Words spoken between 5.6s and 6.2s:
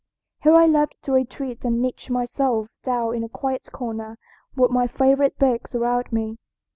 around